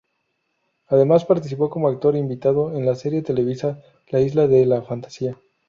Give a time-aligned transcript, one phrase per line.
[0.87, 3.77] Además, participó como actor invitado en la serie televisiva
[4.09, 5.37] "La isla de la fantasía".